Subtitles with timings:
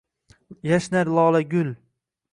[0.69, 1.71] Yashnar lolagun.